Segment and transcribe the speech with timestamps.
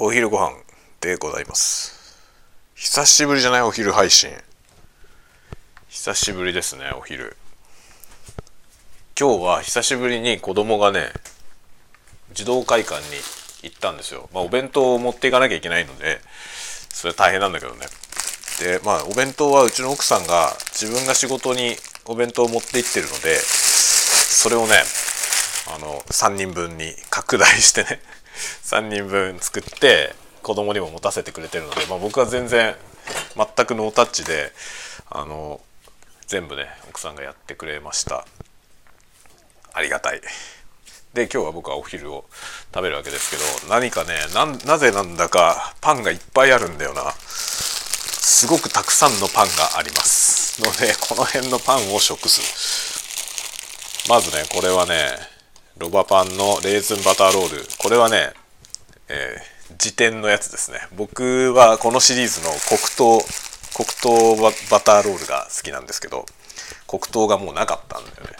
[0.00, 0.52] お昼ご飯
[1.00, 2.16] でございます。
[2.76, 3.62] 久しぶりじゃない？
[3.62, 4.30] お昼配信。
[5.88, 7.36] 久しぶりですねお昼。
[9.18, 11.08] 今日は久しぶりに子供がね
[12.32, 13.06] 児童会館に
[13.64, 14.28] 行ったんですよ。
[14.32, 16.20] まあお弁当を持っていかなきゃいけないので
[16.90, 17.80] それは大変なんだけどね。
[18.60, 21.74] でまあお弁当はうちの奥さんが自分が仕事に
[22.06, 24.74] お弁当を持って行ってるのでそれをね
[25.74, 28.00] あの3人分に拡大してね
[28.62, 32.74] 3人分作って子供にも持たせてくれてるので、まあ、僕は全然
[33.36, 34.52] 全くノータッチで
[35.10, 35.60] あの
[36.26, 38.26] 全部ね奥さんがやってくれました。
[39.72, 40.20] ありがたい。
[41.14, 42.24] で今日は僕はお昼を
[42.74, 43.36] 食べるわけですけ
[43.68, 44.10] ど何かね
[44.66, 47.12] なぜなんだかパンがいっぱいあるんだよな。
[47.12, 50.62] すごくたくさんのパンがあります。
[50.62, 54.08] のでこの辺のパンを食す。
[54.08, 55.37] まずねこれはね
[55.78, 57.64] ロバパンのレーズンバターロール。
[57.78, 58.32] これはね、
[59.08, 60.80] えー、辞典のやつですね。
[60.96, 63.24] 僕はこのシリーズの黒糖
[63.74, 66.26] 黒糖バターロールが好きなんですけど
[66.88, 68.30] 黒糖がもうなかったんだよね。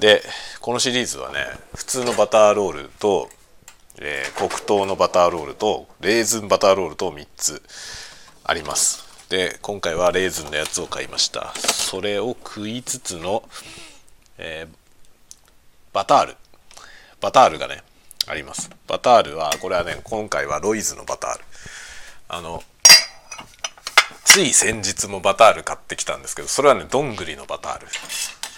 [0.00, 0.22] で
[0.60, 3.30] このシリーズはね普通のバターロールと、
[4.00, 7.62] えー、黒糖のバターロールとレーズンバターロールと3つ
[8.42, 9.06] あります。
[9.28, 11.52] で今回はレーズンのやつを買いました。
[11.54, 13.48] それを食いつつの、
[14.38, 14.74] えー、
[15.92, 16.36] バタール
[17.20, 17.82] バタールがね
[18.26, 18.70] あります。
[18.86, 21.44] バタールはこれはね今回はロイズのバタール。
[22.28, 22.62] あの
[24.24, 27.86] つい先日もバタール買ってきたんですけどそれはねどんぐりのバタール。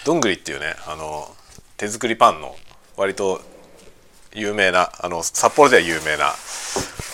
[0.04, 1.34] どんぐりっていうねあの
[1.76, 2.56] 手作りパンの
[2.96, 3.40] 割と
[4.32, 6.32] 有名なあの札幌では有名な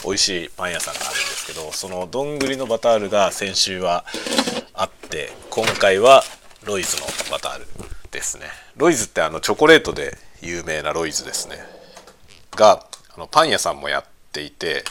[0.05, 4.05] 美味しいパン屋さんがあるんですけどそのどんぐりのバタールが先週は
[4.75, 6.22] あって今回は
[6.64, 7.66] ロイズのバタール
[8.10, 8.47] ですね。
[8.77, 10.16] ロイズってあのチョコレートで
[10.47, 11.56] 有名なロイズですね。
[12.52, 14.84] があのパン屋さんもやっていて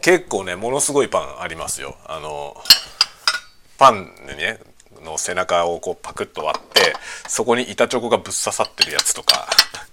[0.00, 1.96] 結構ねものすごいパンありますよ。
[2.06, 2.56] あの
[3.78, 4.58] パンにね
[5.02, 6.94] の背中をこうパクッと割って
[7.28, 9.48] そこに板チョコがぶっ刺さってるやつとか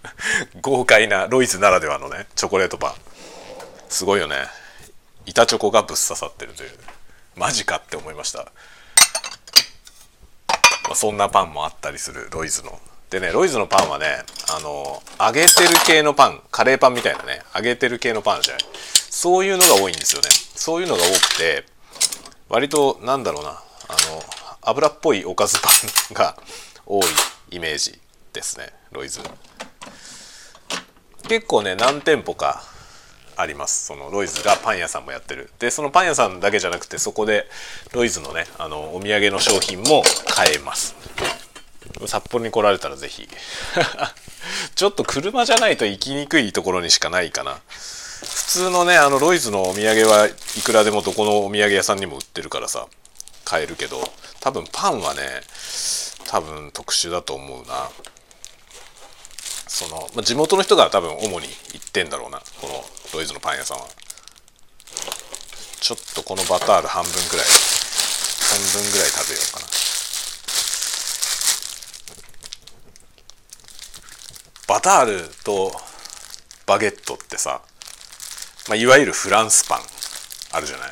[0.61, 2.94] 豪快なロイズならではのねチョコレートパン。
[3.89, 4.47] すごいよね。
[5.25, 6.71] 板チョコがぶっ刺さってるという。
[7.38, 8.51] マジかって思いました、ま
[10.94, 12.79] あ、そんなパンもあったりするロイズの。
[13.09, 14.06] でねロイズのパンはね
[14.56, 18.63] あの揚げてる系のパンカレーパンみたいなね揚げてる系のパンじゃない？
[19.09, 20.29] そういうのが多いんですよね。
[20.56, 21.63] そういうのが多くて
[22.50, 23.59] 割となんだろうなあの
[24.62, 25.69] 油っぽいおかずパ
[26.12, 26.35] ンが
[26.85, 27.03] 多い
[27.51, 28.00] イメージ
[28.34, 29.22] ですねロイズ。
[31.28, 32.63] 結構ね何店舗か
[33.38, 33.85] あります。
[33.85, 35.50] そのロイズがパン屋さんもやってる。
[35.59, 37.47] でそのパン屋さんだけじゃなくてそこで
[37.94, 40.95] ロイズのねあのお土産の商品も買えます。
[42.05, 43.27] 札幌に来られたら是非
[44.75, 47.59] ちょっと車じゃないと行きにくいところにしかないかな。
[47.67, 52.87] 普通のねあのロイズのお土産はいくらでもどこのお土産屋さんにも売ってるからさ
[53.45, 55.21] 買えるけど多分パンはね
[56.27, 57.89] 多分特殊だと思うな。
[59.67, 62.83] その、まあ、地元の人が多分主に行ってんだろうなこの
[63.13, 63.87] ロイズのパン屋さんは。
[65.79, 69.86] ちょっとこのバタール半分くらい半分ぐらい食べようかな。
[74.67, 75.72] バタールと
[76.66, 77.61] バゲットってさ、
[78.67, 79.79] まあ、いわゆるフランスパン
[80.51, 80.89] あるじゃない？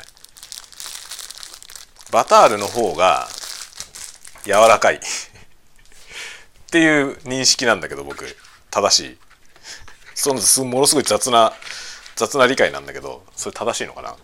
[2.10, 3.28] バタールの方が
[4.44, 5.00] 柔らかい っ
[6.70, 8.36] ていう認識なんだけど僕。
[8.70, 9.18] 正しい。
[10.14, 11.52] そのものすごい雑な
[12.14, 14.16] 雑な理解なんだけどそれ正しいのかな？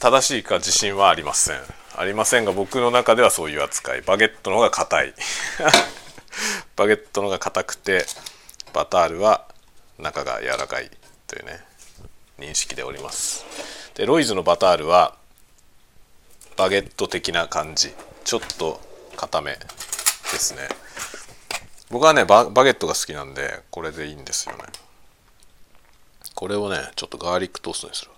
[0.00, 1.60] 正しいか自信はありません。
[1.96, 4.02] ありませんが僕の中ではそういう扱い。
[4.02, 5.14] バゲットの方が硬い。
[6.76, 8.06] バゲットのが硬くて
[8.72, 9.46] バタールは
[9.98, 10.90] 中が柔らかい
[11.26, 11.64] というね
[12.38, 13.44] 認識でおります。
[13.94, 15.16] でロイズのバタールは
[16.56, 17.94] バゲット的な感じ。
[18.24, 18.80] ちょっと
[19.16, 19.58] 硬めで
[20.38, 20.68] すね。
[21.90, 24.64] 僕はねバゲットが好きなんでこれでいいんですよね。
[26.34, 28.10] これをねちょっとガーリックトーストにする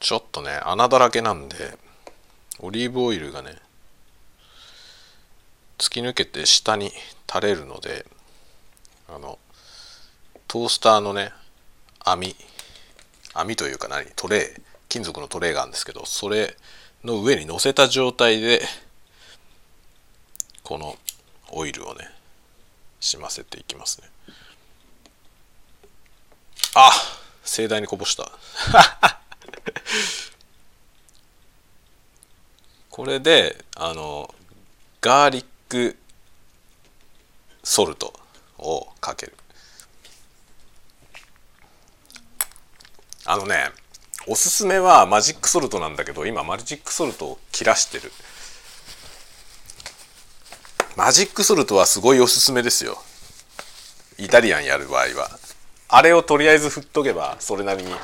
[0.00, 1.78] ちょっとね穴だらけなんで
[2.58, 3.56] オリーブオイルがね
[5.82, 6.92] 突き抜けて下に
[7.28, 8.06] 垂れるので
[9.08, 9.40] あの
[10.46, 11.32] トースターのね
[11.98, 12.36] 網
[13.34, 16.56] 網というか何トレー金属のトレーがあるんですけどそれ
[17.02, 18.62] の上に乗せた状態で
[20.62, 20.94] この
[21.50, 22.08] オイルをね
[23.00, 24.06] しませていきますね。
[26.76, 26.92] あ
[27.42, 28.30] 盛大にこぼした。
[32.88, 34.32] これであの
[35.00, 35.96] ガーリック
[37.64, 38.12] ソルト
[38.58, 39.32] をかける。
[43.24, 43.70] あのね
[44.26, 48.12] おすすめはマジックソルトなんだけど今マジックソルトを切らしてる。
[50.94, 52.98] マジックソルトはすごいおすすめですよ。
[54.18, 55.30] イタリアンやる場合は。
[55.88, 57.94] あれをとりあえず振っとけばそれなりに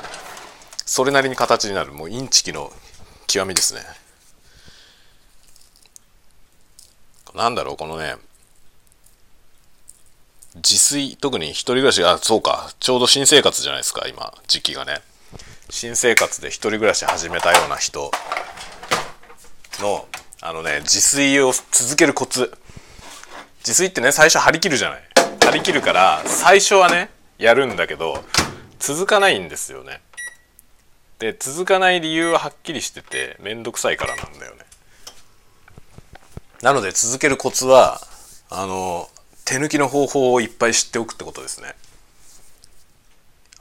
[0.87, 1.91] それなりに形になる。
[1.93, 2.73] もうインチキの
[3.27, 3.81] 極みですね。
[7.35, 8.15] なんだろうこのね
[10.55, 15.01] 自炊特に一人暮らしあそうかちょうど新生活じゃないですか今時期がね。
[15.69, 18.11] 新生活で一人暮らし始めたような人
[19.79, 20.07] の
[20.41, 22.51] あのね自炊を続けるコツ。
[23.59, 25.01] 自炊ってね最初張り切るじゃない。
[25.45, 28.23] 張り切るから最初はねやるんだけど
[28.79, 30.01] 続かないんですよね。
[31.19, 34.61] で続かない理由ははっきりしてて面倒くさいからなんだよね。
[36.61, 38.01] なので続けるコツは
[38.49, 39.09] あの
[39.45, 41.73] 手抜きの方法をいっぱい知っておくってことですね。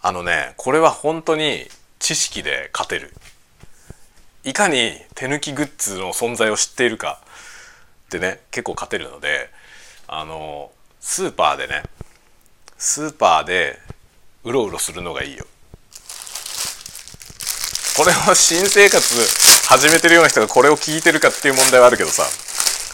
[0.03, 1.67] あのねこれは本当に
[1.99, 3.15] 知識で勝てる。
[4.45, 7.21] いかに手抜きグッズの存在を知っているか
[8.07, 9.51] ってね結構勝てるので
[10.07, 10.71] あの
[11.01, 11.83] スーパーでね
[12.79, 13.79] スーパーで
[14.45, 15.47] うろうろするのがいいよ。
[17.97, 22.48] これは新生活始めてるような人がこれを聞いてるかっていう問題はあるけどさ。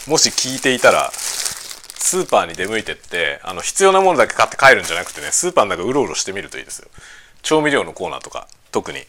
[0.07, 6.89] もし聞いていたらスーパーに出向いてってあの必要なものだけ買って帰るんじゃなくてねスーパーの中うろうろしてみるといいですよ。
[7.41, 8.99] 調味料のコーナーとか特に。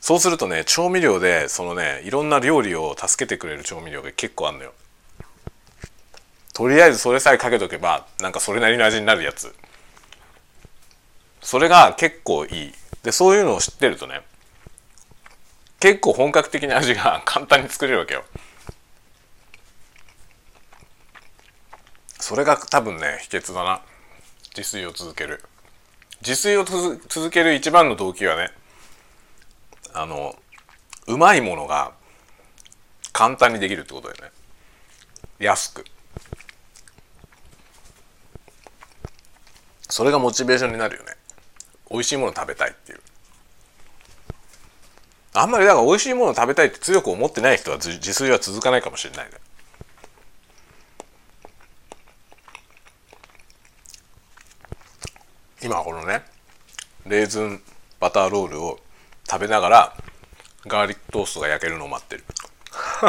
[0.00, 4.72] そうするとね調味料でそのねいろんな料理を助けてくれる調味料が結構あんのよ。
[6.54, 9.52] とりあえずそれさえかけとけばなんかそれなりの味になるやつ。
[11.40, 12.72] それが結構いい。
[13.02, 14.20] でそういうのを知ってるとね
[15.80, 18.22] 結構本格的な味が簡単に作れるわけよ。
[22.22, 23.82] それが多分ね秘訣だな。
[24.56, 25.42] 自炊を続ける。
[26.20, 28.52] 自炊を続ける一番の動機はね
[29.92, 30.36] あの
[31.08, 31.90] うまいものが
[33.12, 34.30] 簡単にできるってことだよね。
[35.40, 35.84] 安く。
[39.88, 41.16] それがモチベーションになるよね。
[41.90, 43.00] 美味しいもの食べたいっていう。
[45.34, 49.32] あんまりだから美味しいもの食べたいって強く思ってない人は自炊は続かないかもしれないね。
[55.62, 56.22] 今このね
[57.06, 57.62] レーズン
[58.00, 58.80] バターロールを
[59.30, 59.96] 食べながら
[60.66, 62.24] ガーリックトーストが焼けるのを待ってる。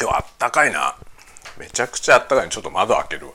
[0.00, 0.96] 今日あったかいな。
[1.56, 2.48] めちゃくちゃあったかい。
[2.48, 3.32] ちょっと窓開けるわ。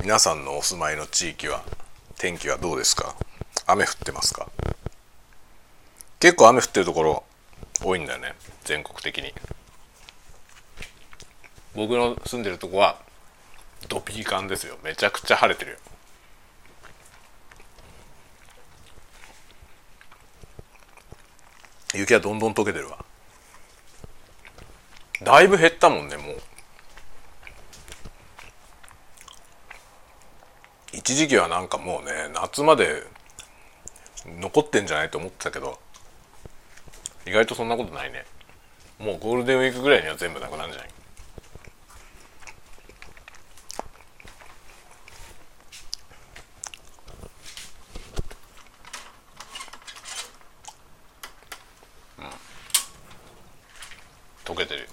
[0.00, 1.62] 皆さんのお住まいの地域は
[2.24, 3.14] 天気はどうですか？
[3.66, 4.48] 雨降ってますか？
[6.18, 7.22] 結構雨降ってるところ
[7.84, 8.32] 多いんだよね
[8.64, 9.34] 全国的に。
[11.74, 12.96] 僕の住んでるとこは
[13.90, 14.78] ドピーカンですよ。
[14.82, 15.78] めちゃくちゃ晴れてるよ。
[21.94, 23.04] 雪はどんどん溶けてるわ。
[25.22, 26.42] だいぶ減ったもんねもう。
[30.96, 33.02] 一時期はなんかもうね夏まで
[34.40, 35.78] 残ってんじゃないと思ってたけど
[37.26, 38.24] 意外とそんなことないね。
[38.98, 40.90] もうゴールデンウィークぐらいには全部なくなるんじゃない
[54.44, 54.86] 溶けてるよ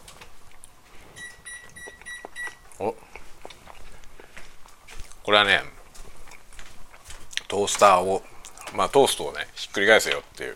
[2.79, 2.95] お
[5.23, 5.61] これはね
[7.47, 8.21] トースターを
[8.75, 10.55] まあトーストをねひっくり返せよっていう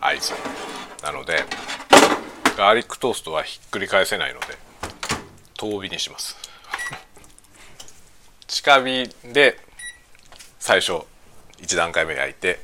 [0.00, 0.34] 合図。
[1.02, 1.44] なので
[2.56, 4.46] ガーリックトーストはひっくり返せないので
[5.54, 6.36] 遠火にします。
[8.46, 9.58] 近火で
[10.60, 11.04] 最初
[11.62, 12.60] 1段階目焼いて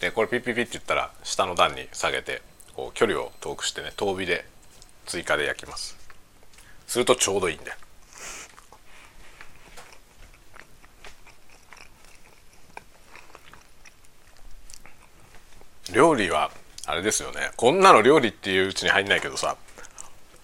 [0.00, 2.42] でこれピッピッピって言ったら下の段に下げて
[2.74, 4.44] こう距離を遠くしてね遠火で
[5.06, 5.96] 追加で焼きます。
[6.88, 7.72] するとちょうどいいんで。
[15.92, 16.50] 料理は
[16.86, 17.50] あれですよね。
[17.56, 19.56] こんなの料理っていううちに入んないけどさ。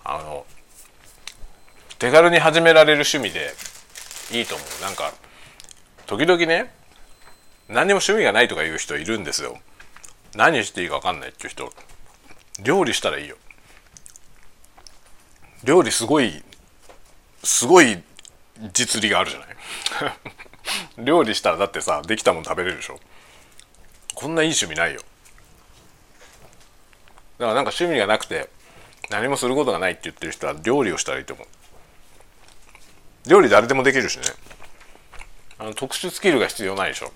[0.09, 0.47] あの
[1.99, 3.53] 手軽に始められる趣味で
[4.31, 4.83] いいと思う。
[4.83, 5.13] なんか
[6.07, 6.73] 時々ね
[7.69, 9.59] 何にも趣味がないとかいう人いるんですよ。
[10.37, 11.73] 何していいか分かんないっていう人。
[12.63, 13.37] 料理したらいいよ。
[15.65, 16.43] 料理すごい
[17.43, 18.03] すごい
[18.73, 19.49] 実利があるじゃない。
[21.05, 23.01] 料理したらだってさできたもの食べれるでしょ。
[24.15, 25.03] こんないい趣味ないよ。
[27.39, 28.49] だからなんか趣味がなくて
[29.11, 31.47] 何もすることがないって言ってる人は料理をしたらいいと思う。
[33.29, 34.25] 料理誰でもできるしね。
[35.59, 37.13] あの特殊スキルが必要ないでしょ。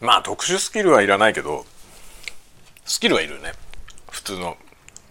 [0.00, 1.64] まあ特殊スキルはいらないけど
[2.84, 3.52] スキルはいるね。
[4.10, 4.56] 普通の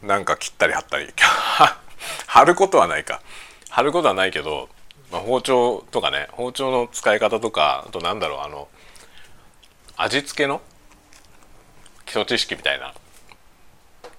[0.04, 1.08] なんか切ったり貼ったり。
[2.28, 3.22] 貼ることはないか。
[3.70, 4.70] 貼ることはないけど、
[5.12, 8.68] まあ、包丁とかね包丁の使い方とかあとなんだろうあの
[9.96, 10.62] 味付けの
[12.12, 12.94] 礎知識みたいな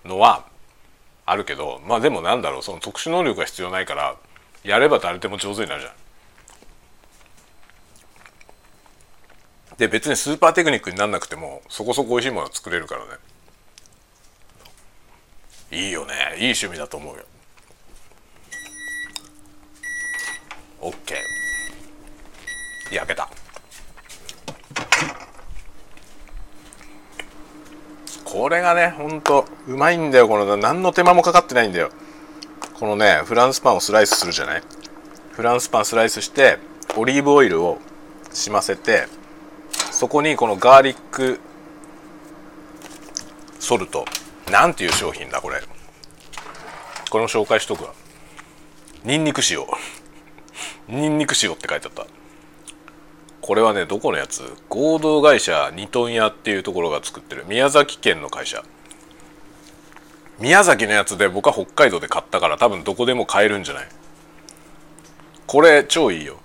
[0.04, 0.46] のは
[1.26, 4.16] あるけどまあでもなんだろうその特殊能力が必要ないから
[4.64, 5.92] やれば誰でも上手になるじゃん。
[9.78, 13.10] で別にスーパーテクニックになんなくてもそこそこ美味しいものは作れるからね。
[15.72, 16.14] いいよね。
[16.36, 17.24] いい趣味だと思うよ。
[20.80, 21.14] OK
[22.92, 23.28] 焼けた。
[28.24, 31.90] これがねほんとうまいんだよこの何の手間もかかってないんだよ。
[32.74, 34.62] このねフランスパンをスライスするじゃない？
[35.32, 36.58] フランスパンスライスして
[36.96, 37.78] オリーブオイルを
[38.32, 39.06] しませて
[39.90, 41.40] そこにこのガーリック
[43.58, 44.04] ソルト。
[44.50, 45.62] なんていう商品だこれ。
[47.10, 47.94] これも紹介しとくわ。
[49.04, 49.64] ニンニク塩。
[50.88, 52.06] ニンニク塩って書いてあった。
[53.42, 54.42] これはねどこのやつ？
[54.68, 57.44] 合同会社ニトン屋っていうところが作ってる。
[57.48, 58.62] 宮崎県の会社。
[60.38, 63.88] 宮崎のやつで僕は北海道で買ったから多分どこでも買えるんじゃない？
[65.46, 66.38] これ超いいよ。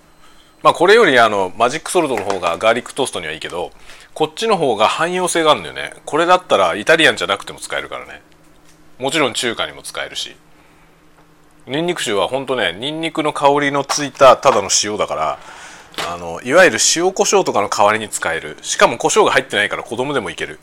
[0.63, 3.71] まあこれよりあのマジックソルトの方がガーリックトーストにはいいけど
[4.15, 5.93] こっちの方が汎用性があるんだよね。
[6.05, 8.23] これだったらイタリアンじゃなくても使えるからね。
[8.97, 10.35] もちろん中華にも使えるし。
[11.67, 15.39] ニンニク臭はほんとねニンニクの香りのついたただの塩だから
[16.05, 18.57] あのいわゆる塩コショウとかの代わりに使える。
[18.61, 20.59] しかも胡椒が入ってないから子供でもいける。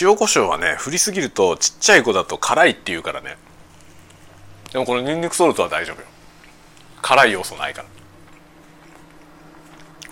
[0.00, 3.36] 塩コショウはね振りすぎるとちっちゃい子だと辛いっていうからね。
[4.72, 6.06] でもこのニンニクソルトは大丈夫よ。
[7.02, 7.88] 辛い要素ないから。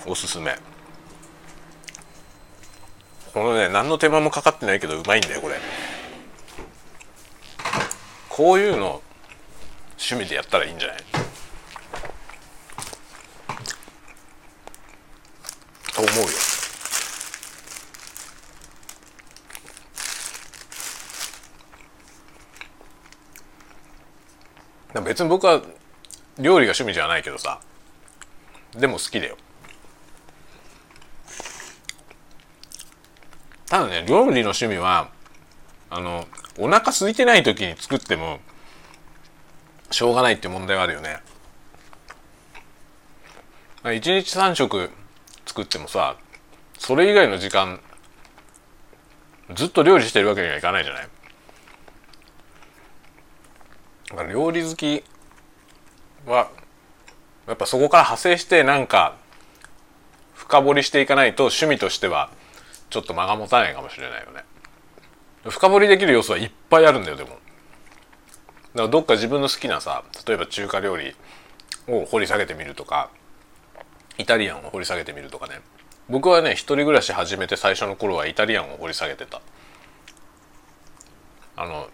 [0.07, 0.57] おすすめ。
[3.35, 5.57] このね何の手間もかかってないけどうまいんだよこれ。
[8.29, 9.03] こういうの
[9.99, 10.97] 趣味でやったらいいんじゃない？
[15.99, 16.17] と思う
[24.95, 25.05] よ。
[25.05, 25.61] 別に僕は
[26.39, 27.61] 料理が趣味じゃないけどさ。
[28.77, 29.37] でも好きだよ。
[33.67, 35.11] ただね料理の趣味は
[35.91, 36.29] あの
[36.59, 38.39] お腹空いてない時に作っても
[39.91, 41.19] しょうがないって問題はあるよね。
[43.83, 44.91] 1日3食
[45.49, 46.17] 作ってもさ
[46.79, 47.81] それ以外の時間
[49.55, 51.09] ずっと料理してるわけにはいかないじゃない？
[54.11, 55.03] だから料理好き
[56.27, 56.51] は
[57.47, 59.17] やっぱそこから派生してなんか
[60.35, 62.31] 深掘りしていかないと趣味としては
[62.91, 64.45] ちょっと間が持たないかもしれないよね。
[65.49, 67.31] 深掘りできる要素はいっぱいあるんだよでも。
[67.31, 67.41] だか
[68.75, 71.17] らどっか自分の好きなさ例えば中華料理
[71.87, 73.11] を掘り下げてみるとか
[74.19, 75.61] イタリアンを掘り下げてみるとかね。
[76.09, 79.41] 僕はね一人暮らし始めて最初の頃はイタリアンを掘り下げてた。
[81.57, 81.89] あの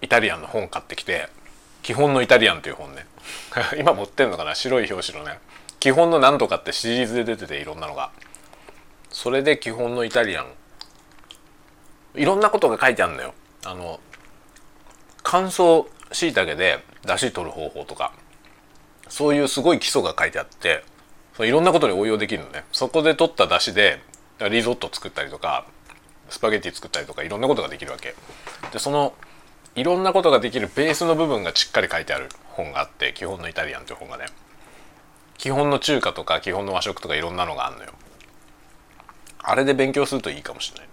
[0.00, 1.28] イタリアンの本買ってきて
[1.82, 3.06] 基本のイタリアンっていう本ね。
[3.78, 4.54] 今持ってんのかな？
[4.54, 5.38] 白い表紙のね。
[5.80, 8.10] 基本のなんとかってシリーズで出てていろんなのが。
[9.10, 10.46] それで基本のイタリアン。
[12.14, 13.34] いろんなことが書いてあるんだよ。
[13.64, 14.00] あの
[15.22, 18.12] 乾燥しいたけで出汁取る方法とか。
[19.08, 20.84] そういうすごい基礎が書いてあって。
[21.44, 22.64] いろんなことに応用できるのね。
[22.72, 24.00] そこで取った出汁で
[24.50, 25.66] リゾット作ったりとか
[26.28, 28.14] スパゲティ作ったりとかいろんなことができるわけ。
[28.72, 29.14] でその
[29.74, 34.26] いろんなことができるベースの部分がしっかり書いてある本があって基本のイタリアンという本がね。
[35.38, 37.92] 基本の中華とか基本の和食とかいろんなのがあるのよ。
[39.38, 40.88] あれで勉強するといいかもしれない。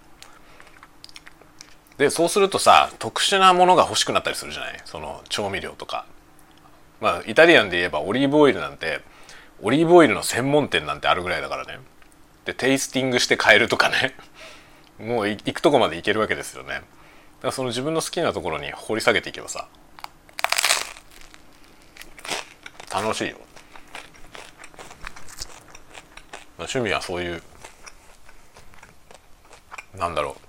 [1.98, 4.80] でそうするとさ特殊なものが欲しくなったりするじゃない？
[4.84, 6.06] その調味料とか。
[7.00, 9.00] まあイタリアンで言えばオリーブオイルなんて
[9.60, 11.78] オリーブオイルの専門店なんてあるぐらいだからね。
[12.44, 14.14] でテイスティングして買えるとかね。
[14.98, 16.74] もう行くとこまで行けるわけですよね。
[16.74, 16.84] だか
[17.42, 19.68] らその自分の好きなところに掘り下げていけばさ。
[22.92, 23.36] 楽しいよ。
[26.58, 27.42] 趣味はそういう
[29.94, 30.48] なんだろう。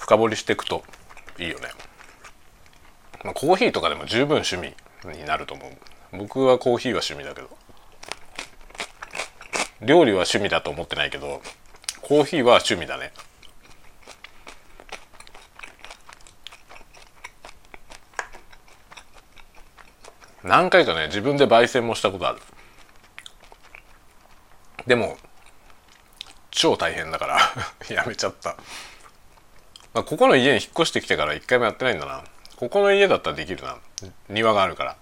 [0.00, 0.84] 深掘りしていくと
[1.38, 1.66] いいよね、
[3.24, 4.74] まあ、コーヒーとかでも十分趣味
[5.18, 5.72] になると思う。
[6.12, 7.56] 僕はコーヒーは趣味だけど。
[9.82, 11.42] 料理は趣味だと思ってないけど
[12.00, 13.12] コーヒーは趣味だね。
[20.42, 22.38] 何回かね自分で焙煎もしたことある。
[24.86, 25.16] でも
[26.50, 27.38] 超大変だから。
[27.94, 28.56] やめちゃった、
[29.92, 32.22] まあ、ここの家に引っ越してきてから一回もやってないんだな。
[32.56, 33.76] ここの家だったらできるな。
[34.28, 34.96] 庭があるから。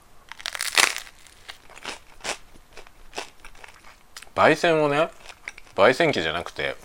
[4.35, 5.09] 焙煎をね
[5.77, 6.77] 焙煎機じゃなくて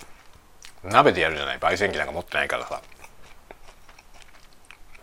[0.84, 2.82] 鍋でやるじゃない焙煎機なんか持ってないからさ。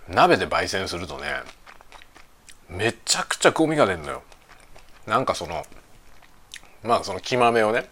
[0.10, 1.28] 鍋で焙煎するとね
[2.70, 4.24] めちゃくちゃゴミが出るのよ。
[5.06, 5.66] なんかその
[6.84, 7.90] まあその木豆をね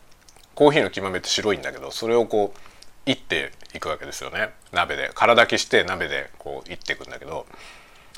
[0.54, 4.50] コーヒーの木豆って白いんだけどそれをこういっていくわけですよね。
[4.72, 5.12] 鍋で。
[5.14, 7.46] 空炊きして鍋でこういっていくんだけど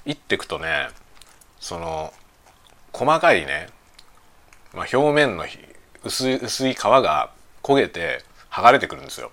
[0.06, 0.89] いっていくとね
[1.60, 2.13] その
[2.94, 3.67] 細かいね、
[4.74, 5.46] まあ、表面の
[6.03, 7.31] 薄い薄い皮が
[7.63, 9.31] 焦げて剥がれてくるんですよ。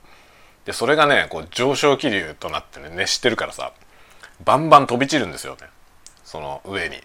[0.65, 3.73] でそれがねこう上昇気流となってね熱してるからさ
[4.45, 5.69] バンバン飛び散るんですよね。
[6.25, 6.97] その上に。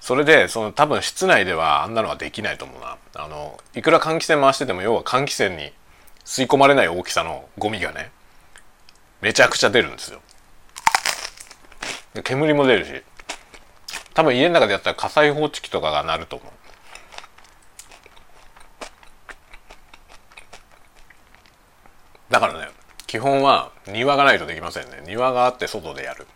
[0.00, 2.96] それでその多分室内ではあんなのはできないと思うな。
[3.14, 5.72] あのいくら換気扇回してても要は換気扇に
[6.24, 8.10] 吸い込まれない大きさのゴミがね
[9.20, 10.20] めちゃくちゃ出るんですよ。
[12.14, 13.02] で煙も出るし。
[14.12, 16.52] 多分家の中でやったら火災報知器とかが鳴ると思う。
[22.30, 22.68] だからね
[23.10, 25.02] 基本は庭がないとできませんね。
[25.04, 26.28] 庭があって外でやる。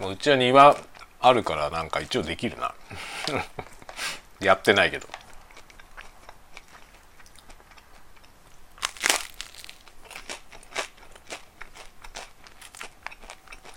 [0.00, 0.76] もうちは庭
[1.20, 2.74] あるからなんか一応できるな。
[4.44, 5.06] やってないけど。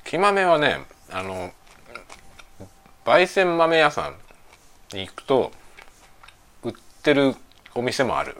[0.05, 1.53] 木豆はねあの
[3.05, 4.15] 焙煎豆屋さん
[4.91, 5.51] に行くと
[6.63, 7.35] 売ってる
[7.75, 8.35] お店もある。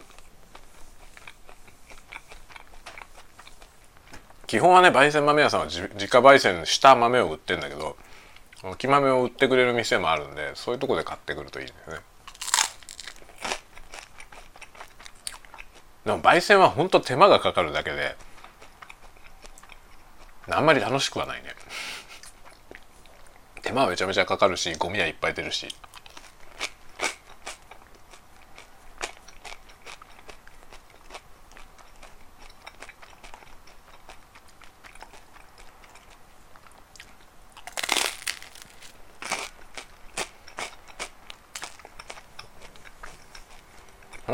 [4.56, 5.90] 基本はね焙煎豆屋さんは自家
[6.22, 7.98] 焙煎した豆を売ってんだけど
[8.78, 11.98] 木豆を売ってくれる店もあるんでそういうとこで買ってくるといいですね。
[16.06, 18.16] でも焙煎は本当手間がかかるだけで
[20.50, 21.50] あんまり楽しくはないね。
[23.62, 25.68] 手間はめちゃめちゃかかるしゴミはいっぱい出るし。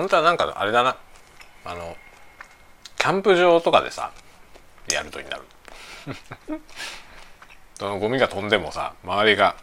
[0.01, 0.97] 本当はなんかあれだな。
[1.63, 1.95] あの
[2.97, 4.11] キャンプ場とかでさ
[4.91, 5.43] やるといいんだる
[7.75, 9.55] そ のゴミが飛んでもさ周りが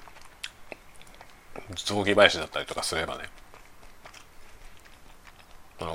[1.75, 3.29] 雑木林だったりとかすればね。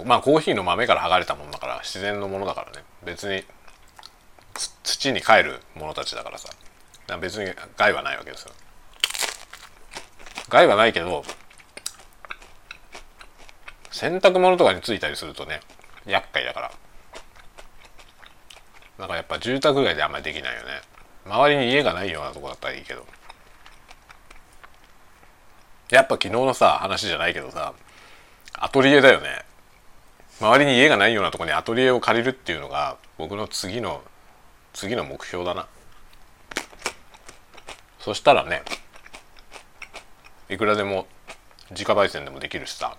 [0.03, 2.83] まあコーヒーの豆から剥がれたものだから自然のものだからね。
[3.01, 3.45] 別に
[4.83, 6.49] 土に帰るものたちだからさ。
[7.21, 8.51] 別に害はないわけですよ。
[10.49, 11.23] 害はないけど
[14.03, 15.61] 洗濯物とかについたりするとね
[16.05, 16.71] 厄介だから。
[18.99, 20.81] だからやっぱ住宅街であんまりできないよね。
[21.25, 23.05] 周りに家がないようなとこだったらいいけど。
[25.89, 27.73] やっぱ昨日のさ話じゃないけどさ
[28.53, 29.45] アトリエだよね。
[30.41, 34.03] 周りに家がないようなとこにアトリエを借りるっていうのが僕の次の
[34.73, 35.67] 次の目標だな。
[37.99, 38.63] そしたらね
[40.49, 41.07] いくらでも
[41.71, 42.97] 自家焙煎でもできるしさ。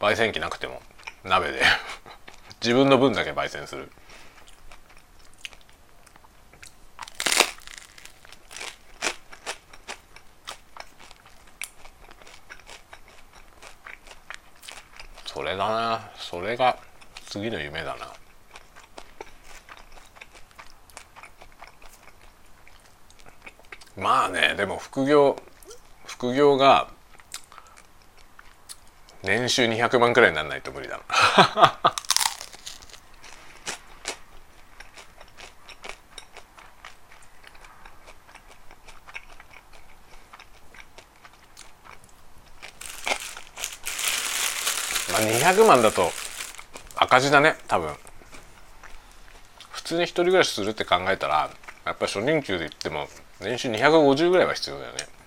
[0.00, 0.80] 焙煎機なくても
[1.24, 1.62] 鍋で。
[2.62, 3.92] 自分の分だけ焙煎する。
[15.26, 16.10] それだな。
[16.16, 16.78] それが
[17.26, 18.12] 次の夢だな。
[23.96, 25.36] まあねでも副業
[26.06, 26.88] 副業が
[29.22, 30.98] 年収200万くらいにならないと無理だ
[45.12, 46.10] まあ200万だと
[46.96, 47.94] 赤字だね多分。
[49.70, 51.50] 普通に一人暮らしするって考えたら
[51.84, 53.08] やっぱり初任給で言っても
[53.40, 55.19] 年収250ぐらいは必要だよね。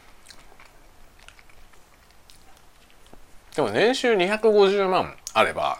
[3.55, 5.79] でも年収250万あれば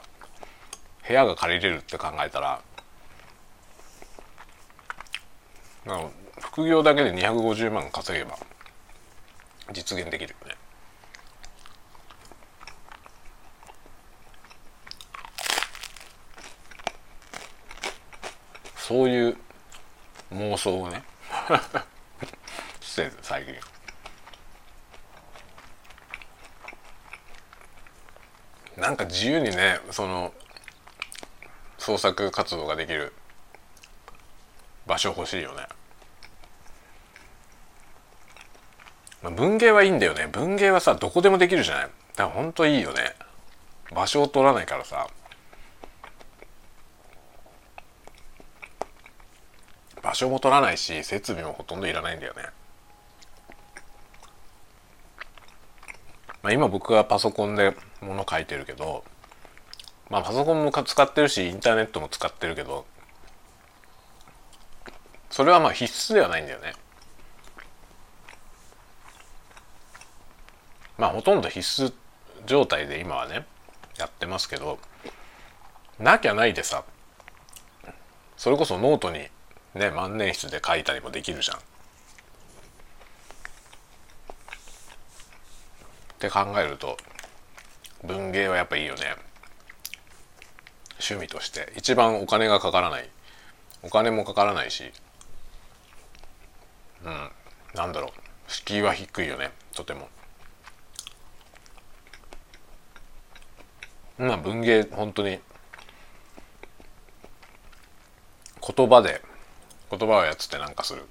[1.08, 2.62] 部屋が借りれるって考えたら
[6.40, 8.38] 副業だけで250万稼げば
[9.72, 10.56] 実現できるよね。
[18.78, 19.38] そういう
[20.34, 21.04] 妄想をね
[22.82, 23.73] してる最近。
[28.84, 30.34] なんか自由にねその
[31.78, 33.14] 創作活動ができる
[34.86, 35.68] 場所欲しいよね、
[39.22, 40.28] まあ、文芸はいいんだよね。
[40.30, 41.84] 文芸はさどこでもできるじゃない。
[41.84, 41.94] だか
[42.24, 43.16] らほんといいよね。
[43.96, 45.08] 場所を取らないからさ。
[50.02, 52.44] 場所も取らないし設備もほとんどいらないんだよね。
[56.42, 59.04] まあ、今僕はパソコンでもの書いてるけど
[60.10, 62.86] まあパソコンも使ってるしインターネットも使ってるけど
[65.30, 66.74] それはまあ必須ではないんだよね
[70.98, 71.94] まあほとんど必須
[72.46, 73.46] 状態で今はね
[73.98, 74.80] やってますけど
[76.00, 76.84] なきゃないでさ
[78.38, 79.20] それこそノートに
[79.74, 81.58] ね万年筆で書いたりもできるじゃん。
[81.58, 81.62] っ
[86.20, 86.98] て考えると
[88.04, 89.16] 文芸はやっぱいいよね。
[91.00, 91.72] 趣味として。
[91.78, 93.10] 一番お金がかからない。
[93.82, 94.92] お金もかからないし。
[97.06, 97.30] うん。
[97.74, 98.12] なんだろう。
[98.52, 99.52] 敷居は低いよね。
[99.74, 100.10] とても。
[104.18, 105.40] まあ文芸本当に。
[108.76, 109.22] 言葉で。
[109.92, 111.04] 言葉をやつってなんかする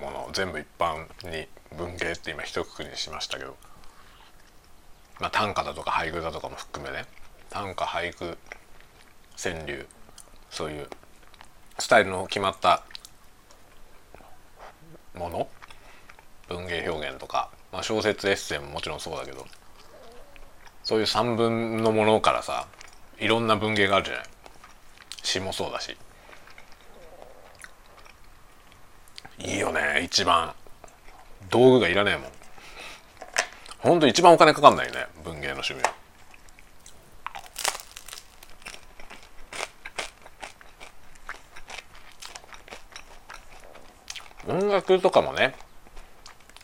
[0.00, 0.30] もの。
[0.32, 3.56] 全部一般に文芸って今一括りにしましたけど。
[5.20, 7.04] まあ、短歌だとか俳句だとかも含めね。
[7.50, 8.38] 短歌俳句
[9.36, 9.86] 川柳
[10.50, 10.88] そういう
[11.78, 12.82] スタイルの決まった
[15.14, 15.48] もの？
[16.48, 19.46] 文芸表現とか、まあ、小説エッセイももちろんそうだけど。
[20.84, 22.66] そういう散文のものからさ
[23.18, 24.24] いろんな文芸があるじゃない？
[25.22, 25.96] 詩もそうだし。
[29.38, 30.54] いいよね一番。
[31.50, 32.30] 道具がいらねえもん。
[33.78, 35.94] ほんと一番お金かかんないね文芸の趣味は。
[44.48, 45.54] 音楽とかもね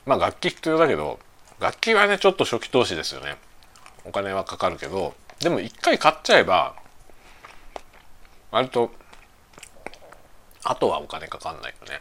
[0.06, 1.18] まあ楽器必要だけど
[1.60, 3.36] 楽器はねちょっと初期投資ですよね
[4.04, 6.74] お金はかかるけどでも一回買っちゃえば
[8.50, 8.90] 割と
[10.62, 12.00] あとはお金かかんないよね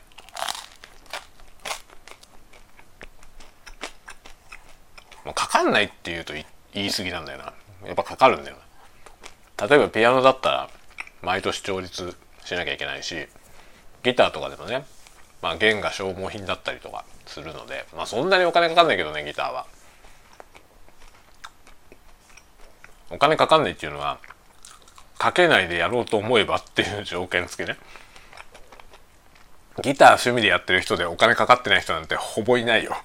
[5.25, 7.53] もうかかんないっていうと言い過ぎなんだよな。
[7.85, 8.57] やっぱかかるんだよ
[9.57, 9.67] な。
[9.67, 10.69] 例えばピアノだったら
[11.21, 13.27] 毎年調律しなきゃいけないし
[14.03, 14.85] ギターとかでもね
[15.41, 19.65] まあ弦が消耗品だったりとかするのでまあそんなにお金かかんないけどねギターは。
[23.09, 24.17] お金かかんないっていうのは
[25.19, 27.77] かけないでやろうと思えばっていう条件付けね。
[29.81, 32.95] ギター趣味でやってる人でお金かかってない人なんてほぼいないよ。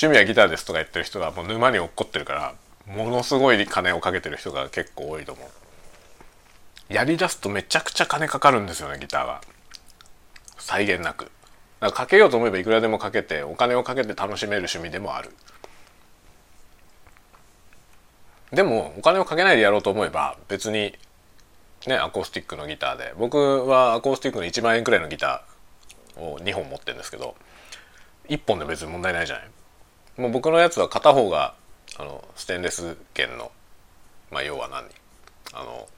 [0.00, 2.54] 趣味はギターですとか言ってる人がもう沼に落っこってるから
[2.86, 6.92] ものすごい金をかけてる人が結構多いと思う。
[6.94, 9.40] やりだすとめちゃくちゃ金かかるんですよねギターは。
[10.56, 11.24] 際限なく。
[11.24, 11.32] だか
[11.80, 15.34] らかけようと思えばいくらでもかけてお金をかけて楽しめる趣味でもある。
[18.52, 20.94] でもお金をかけないでやろうと思えば別に
[21.88, 23.14] ねアコースティックのギターで。
[23.18, 27.34] 僕はアコースティックの1万円くらいのギターを2本持ってるんですけど
[28.28, 29.48] 1本で別に問題ないじゃない。
[30.18, 31.54] もう僕のやつは片方が
[31.96, 33.52] あのステンレス弦の
[34.30, 34.84] まあ要は何？
[35.54, 35.88] あの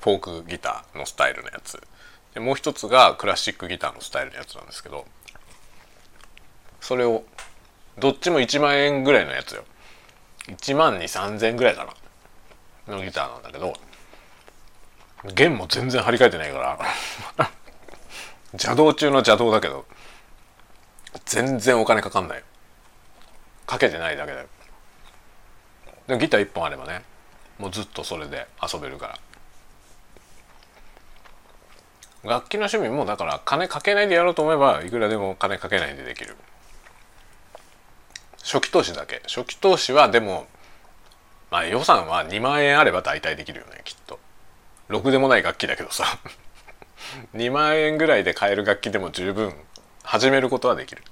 [0.00, 1.80] フォークギターのスタイルのやつ。
[2.34, 5.04] でもう一つがクラシックギターのスタイルのやつなんですけど
[6.80, 7.24] それを
[7.98, 9.64] どっちも1万円ぐらいのやつよ。
[10.48, 11.84] 1万2 3 0円ぐらいか
[12.86, 12.96] な。
[12.96, 13.74] のギターなんだけど
[15.34, 16.58] 弦も全然張り替えてないか
[17.38, 17.50] ら
[18.54, 19.86] 邪道中の邪道だけど。
[21.24, 22.44] 全然お金かかんない。
[23.66, 24.46] かけてないだけで
[26.08, 27.02] でギター1本あればね
[27.58, 29.18] もうずっとそれで遊べるから。
[32.24, 36.36] 楽器の趣味もだから金かけないでやろうと思えばいくらでも金かけないでできる。
[38.42, 39.22] 初期投資だけ。
[39.26, 40.46] 初期投資はでも
[41.50, 44.18] まあ予算は2万円あれば大体できるよねきっと。
[44.88, 46.04] ろくでもない楽器だけどさ。
[47.34, 49.54] 2万円ぐらいで買える楽器でも十分
[50.02, 51.02] 始めることはできる。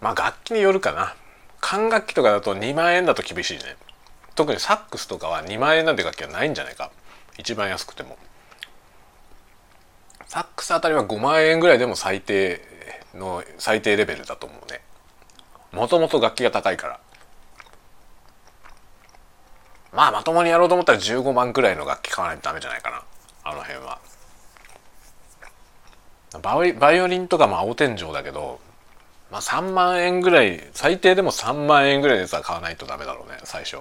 [0.00, 1.14] まあ楽器によるかな。
[1.60, 3.76] 管楽器とかだと2万円だと厳しいね。
[4.34, 6.90] 特にサックスとかは2万円なんて楽器はないんじゃないか。
[7.38, 8.18] 一番安くても。
[10.26, 12.62] サックスあたりは5万円ぐらいでも最低
[13.14, 14.80] の最低レベルだと思うね。
[15.72, 17.00] もともと楽器が高いから。
[19.92, 23.02] まあまともにやろうと思ったら15万くらいの楽器買わないとダメじゃないかな。
[23.44, 24.00] あの辺は。
[26.40, 28.60] バイバイオリンとかも青天井だけど
[29.30, 33.78] まあ3万円ぐらい最低でも3万円ぐらいでさ買わないとダメだろうね最初。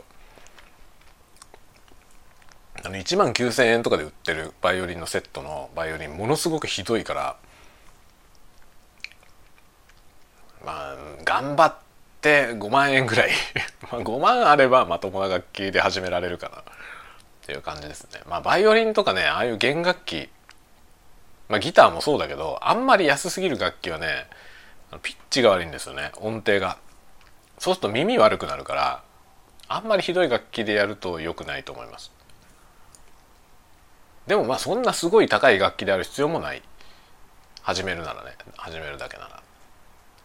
[2.84, 7.36] あの1万9,000円とかで売ってるバイオリンのセットのバイオリンものすごくひどいから
[10.66, 11.76] まあ頑張っ
[12.22, 13.32] て5万円ぐらい。
[13.92, 16.58] まあ5万あればまともな楽器で始められるかな。
[16.60, 16.64] っ
[17.46, 18.22] ていう感じですね。
[18.28, 20.30] まあバイオリンとかねああいう弦楽器
[21.52, 24.26] まあギターもそうだけどあんまり安すぎる楽器はね
[25.04, 26.12] ピッチが悪いんですよね。
[26.20, 26.78] 音程が。
[27.60, 29.04] そうすると耳悪くなるから
[29.68, 32.12] あんまりひどい楽器でやると良くないと思います。
[34.28, 36.64] でもまあそんなすごい高い楽器である必要もない。
[37.62, 38.32] 始めるならね。
[38.58, 39.44] 始めるだけなら。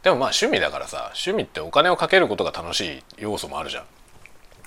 [0.02, 3.84] でもまあ趣味だからさ趣味ってお金をかけることが楽しい要素もあるじゃん。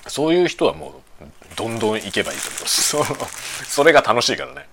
[0.08, 2.96] そういう人はもうどんどん行けばいいと思います
[3.66, 4.68] それが楽しいからね。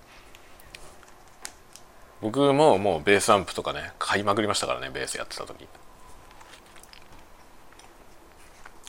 [2.21, 5.67] 僕ももうベースアンプとかね買いまくりましたからねベースやってた時。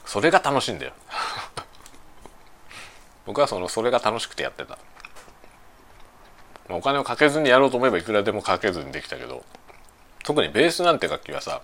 [0.07, 0.93] それが楽しいんだよ。
[3.27, 4.79] 僕はそのそれが楽しくてやってた。
[6.71, 9.45] お金をかけずにやろうと思えばいくらでもかけずにできたけど
[10.25, 11.63] 特にベースなんて楽器はさ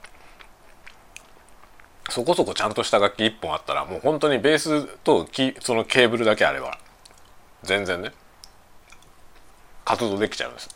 [2.08, 5.28] そこそこちゃんとした楽器1本あったらもう本当にベースと
[5.60, 6.78] そのケーブルだけあれば
[7.62, 8.12] 全然ね
[9.84, 10.73] 活動できちゃうんです。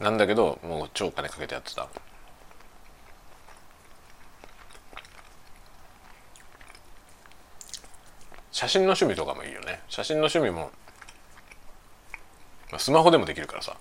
[0.00, 1.88] なんだけどもう超金かけてやってた。
[8.50, 9.80] 写真の趣味とかもいいよね。
[9.88, 10.70] 写真の趣味も
[12.78, 13.76] スマホでもできるからさ。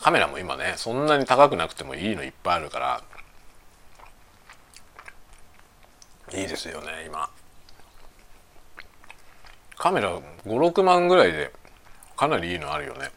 [0.00, 3.02] カメラも今ねそんなに高くなくてもいいのいっぱいあるから
[6.32, 7.28] いいですよね今。
[9.80, 10.14] カメラ
[10.44, 11.50] 56万ぐらいで
[12.14, 13.10] かなりいいのあるよね。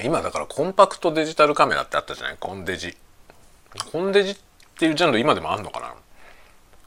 [0.00, 2.36] 今だからコンパクトデジタルカメラってあったじゃない？
[2.38, 2.96] コンデジ。
[3.90, 4.36] コンデジっ
[4.78, 5.92] ていうジャンル今でもあんのかな？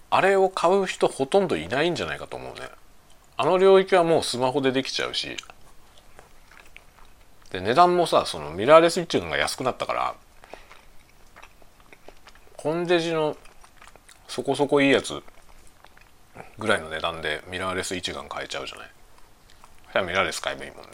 [0.09, 2.69] あれを買う人ほとんどいないんじゃないかと思うね。
[3.35, 5.35] あの領域はもうスマホでできちゃうし。
[7.49, 10.15] で値段もさそのミラーレス一眼が安くなったから
[12.57, 13.37] コンデジの
[14.27, 15.21] そこそこいいやつ
[16.57, 18.89] ぐらいの値段でミラーレス一眼買えちゃうじゃない？
[19.93, 20.91] じゃミラーレス買えばいいもんね。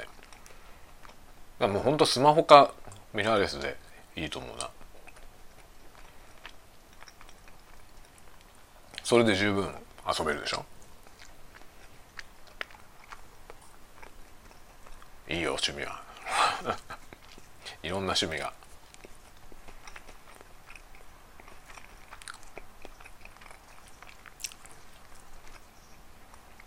[1.59, 2.73] だもうほんとスマホか
[3.13, 3.77] ミラーレスで
[4.15, 4.69] いいと思うな。
[9.03, 9.73] それで十分
[10.17, 10.65] 遊べるでしょ？
[15.29, 16.01] いいよ趣味は。
[17.83, 18.53] いろんな趣味が。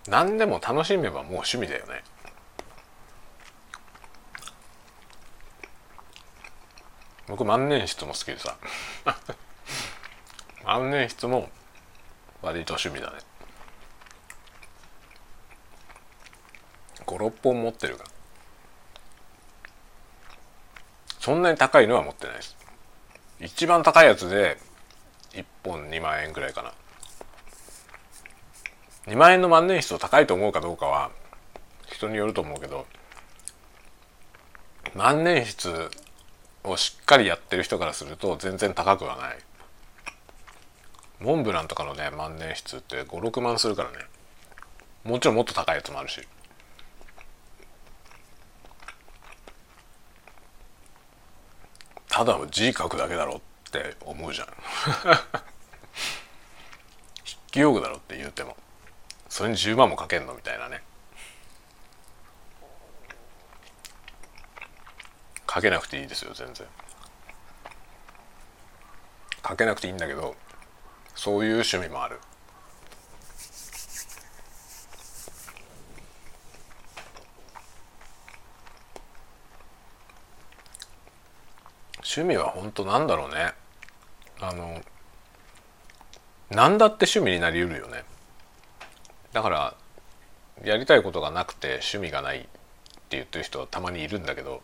[0.09, 2.03] 何でも楽しめばもう趣味だよね。
[7.29, 8.57] 僕万年筆も好きでさ。
[10.65, 11.51] 万年筆も
[12.41, 13.19] 割と趣味だね。
[17.05, 18.11] 56本持ってるから。
[21.21, 22.57] そんなに高いのは持ってないです。
[23.41, 24.59] 一番高いやつで
[25.33, 26.73] 1本2万円ぐらいかな。
[29.07, 31.11] 2万円の万年筆を高いと思うかどうかは
[31.87, 32.87] 人によると思うけど
[34.95, 35.89] 万年筆
[36.65, 39.39] をしっかりやってる人からすると全然高くはない。
[41.21, 43.99] モンブランとかのね万年筆って56万するからね。
[45.05, 46.27] もちろんもっと高いやつもあるし。
[52.09, 53.41] ただ字書くだけだろっ
[53.71, 54.49] て思うじゃん。
[57.25, 58.57] 筆記用具だろって言うても。
[59.29, 60.35] それに10万もかけんの？
[60.35, 60.83] みたいなね。
[65.47, 66.67] かけなくていいですよ全然。
[69.43, 70.35] かけなくていいんだけど
[71.15, 72.21] そういう趣味もある。
[81.99, 83.53] 趣味は本当なんだろうね。
[84.41, 84.81] あの
[86.51, 88.05] 何だって趣味になりうるよね。
[89.37, 89.75] だから
[90.65, 92.49] やりたいことがなくて趣味がないって
[93.11, 94.63] 言ってる人はたまにいるんだけど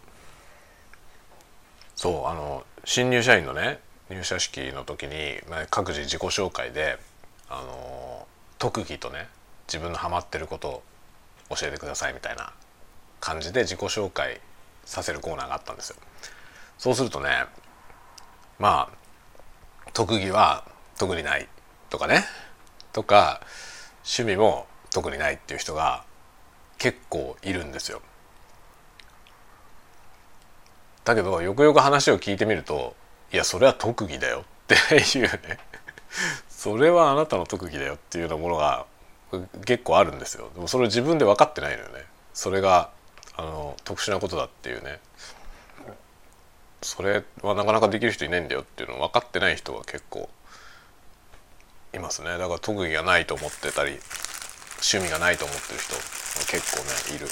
[1.94, 6.96] そうあの新入社員のね入社式の時に、まあ、各自自己紹介で
[7.50, 8.26] あの
[8.58, 9.28] 特技とね
[9.68, 10.82] 自分のハマってることを
[11.50, 12.54] 教えてくださいみたいな
[13.20, 14.40] 感じで自己紹介
[14.86, 15.96] させるコーナーがあったんですよ。
[16.78, 17.44] そうするとね
[18.58, 20.64] まあ特技は
[20.98, 21.46] 特にない
[21.90, 22.24] とかね
[22.94, 23.42] とか
[24.04, 26.04] 趣味も特にないっていう人が
[26.78, 28.02] 結構いるんですよ。
[31.04, 32.94] だけどよくよく話を聞いてみると
[33.32, 35.58] いやそれは特技だよっていうね。
[36.48, 38.86] それはあなたの特技だよっていうようなものが
[39.64, 40.50] 結構あるんですよ。
[40.54, 42.04] でもそれを自分で分かってないのよね。
[42.34, 42.90] それが
[43.36, 45.00] あの特殊なことだっていうね。
[46.82, 50.28] それはなかなかできる人いないんだよっていうのを分かってない人が結構
[51.94, 52.38] いますね。
[52.38, 53.98] だから特技がないと思ってたり
[54.82, 55.94] 趣味がないと思ってる人
[56.50, 57.26] 結構ねいる。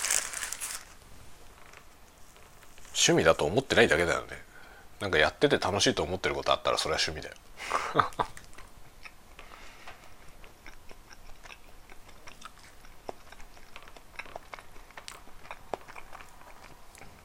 [2.92, 4.26] 趣味だと思ってないだけだよね。
[5.00, 7.36] なんかやってて楽しいと思ってることあったらそれは趣味だよ。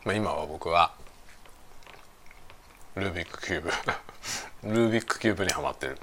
[0.06, 0.94] まあ今は僕は
[2.96, 3.72] ルービックキューブ。
[4.64, 5.98] ルービックキューブにはまってる。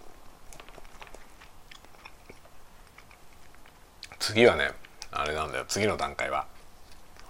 [4.22, 4.70] 次はね
[5.10, 5.64] あれなんだよ。
[5.66, 6.46] 次の段階は。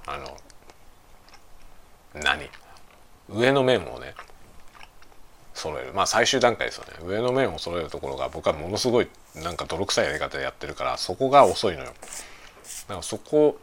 [0.07, 0.37] あの
[2.15, 2.51] 何？
[3.31, 4.15] 上の面をね
[5.55, 5.95] 揃える。
[5.95, 6.93] まあ最終段階ですよね。
[7.03, 11.87] 上の面を揃えるところが僕はものすごいなんか泥臭いやり方でやってるからそこが遅いのよ。
[11.87, 13.59] だからそこ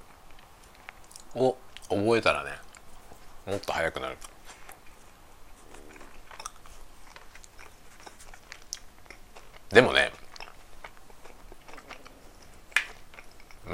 [1.36, 2.50] を覚えたらね
[3.46, 4.18] もっと速くなる。
[9.70, 10.12] でもね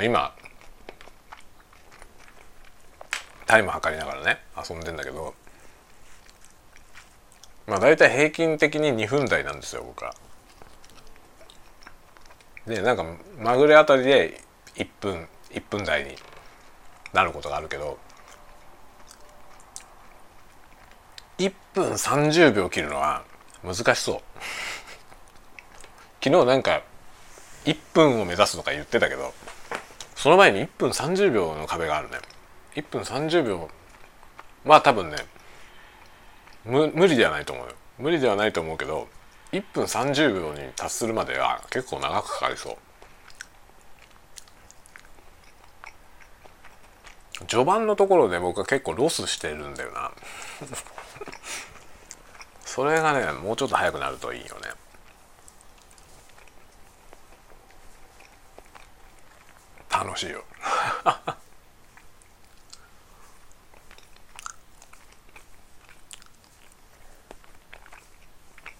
[0.03, 0.33] 今
[3.45, 5.33] タイム測りながらね遊んでんだけど
[7.67, 10.13] まあ大体平均的に2分台なんですよ僕は。
[12.67, 13.05] でなんか
[13.39, 14.41] まぐれあたりで
[14.75, 16.15] 1分1分台に
[17.13, 17.97] なることがあるけど
[21.37, 23.23] 1分30秒切るのは
[23.63, 24.21] 難しそう
[26.23, 26.81] 昨日なんか
[27.65, 29.33] 1分を目指すとか言ってたけど
[30.25, 32.17] その前に1分30秒の壁があるね。
[32.73, 33.69] 1分30秒。
[34.63, 35.17] まあ多分ね
[36.63, 37.73] 無理ではないと思うよ。
[37.99, 39.07] 無理ではないと思うけど
[39.51, 42.77] 1分30秒に達するまでは結構長くかかりそう。
[47.45, 50.11] 序盤のところで僕は結構ロスしてるんだよな。
[52.65, 54.71] それがねもうちょっと早くなるといいよね。
[60.05, 60.43] 楽しいよ。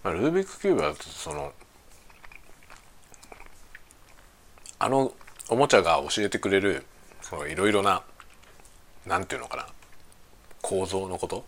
[0.03, 1.51] まあ、ルービックキューブはその
[4.77, 5.11] あの
[5.49, 6.85] おもちゃが教えてくれる
[7.49, 8.03] いろいろな
[9.07, 9.65] なんていうのかな
[10.61, 11.43] 構造のこと。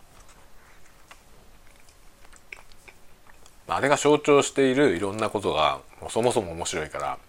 [3.69, 7.19] あれが象徴しているいろんなことがそもそも面白いから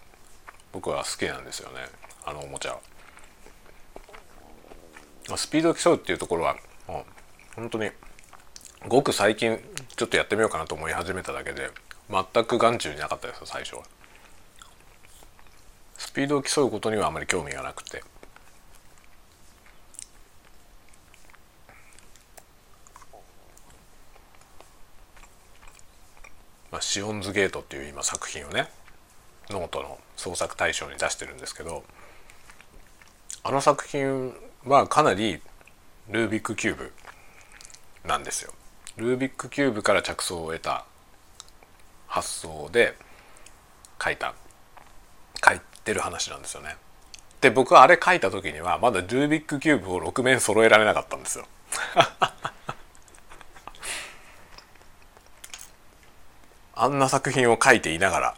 [0.73, 2.08] 僕は好きなんですよね。
[2.29, 2.79] あのおもちゃ
[5.29, 5.37] は。
[5.37, 7.07] スピードを競うっていうところはも
[7.57, 7.91] う本当に
[8.87, 9.59] ごく最近
[9.97, 11.71] ちょっとやってみようかなと思い始めただけで
[12.11, 13.83] 全く眼中になかったです最初は。
[15.97, 18.03] スピードを競うことにはあまり興味がなくて。
[26.71, 28.69] まあ、シオンズゲートっていう今作品をね
[29.49, 31.83] ノートの創作大賞に出してるんですけど
[33.49, 34.35] あの作品
[34.67, 35.41] はかなり
[36.11, 36.93] ルービックキューブ
[38.07, 38.53] なんですよ。
[38.99, 40.85] ルービックキューブから着想を得た
[42.07, 42.95] 発想で
[44.05, 44.35] 書いた
[45.43, 46.77] 書いてる話なんですよね。
[47.41, 51.47] で僕はあれ書いた時にはまだルービックキューブを6面揃えられなかったんですよ。
[56.75, 58.37] あんな作品を書いていながら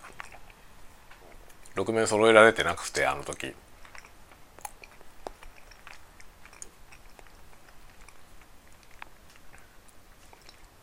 [1.74, 3.56] 6面揃えられてなくてあの時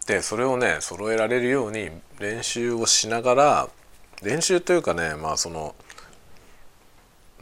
[0.08, 3.70] でそれをね揃えられるように練習をしながら
[4.24, 5.76] 練習というかねまあその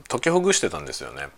[0.07, 1.29] 解きほぐしてたんですよね。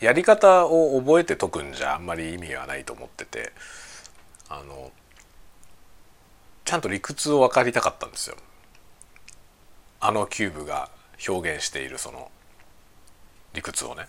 [0.00, 3.52] やり方を覚えて解くんじゃあんまり意味がないと思ってて
[4.48, 4.92] あの
[6.64, 8.36] ちゃんと理屈を分かりたかったんですよ。
[10.00, 10.90] あのキューブが
[11.26, 12.30] 表現しているその
[13.54, 14.06] 理屈をね。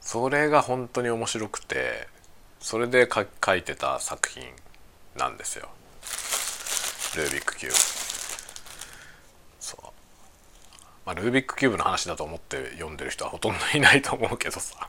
[0.00, 2.08] それが本当に面白くて
[2.62, 3.08] それで
[3.44, 4.44] 書いてた作品
[5.18, 5.68] なんですよ。
[7.16, 7.76] ルービックキューブ。
[9.60, 9.80] そう。
[11.04, 14.88] まあ、ルービックキューブの話だと思って読んでる人はほとんどいないと思うけどさ。